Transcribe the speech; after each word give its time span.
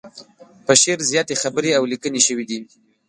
په 0.65 0.73
شعر 0.81 0.99
زياتې 1.11 1.35
خبرې 1.41 1.71
او 1.77 1.83
ليکنې 1.91 2.21
شوي 2.27 2.45
دي. 2.49 2.59